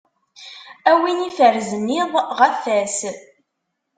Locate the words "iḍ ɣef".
2.01-2.61